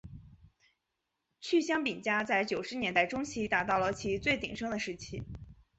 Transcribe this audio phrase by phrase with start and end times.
[1.41, 5.21] 趣香饼家在九十年代中期达到了其最鼎盛的时期。